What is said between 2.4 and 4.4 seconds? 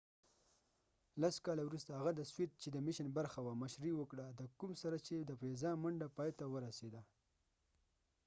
چې د apollo-soyuz میشن برخه وه مشري وکړه